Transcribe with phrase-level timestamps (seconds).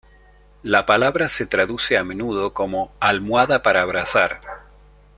[0.63, 4.41] La palabra se traduce a menudo como "almohada para abrazar".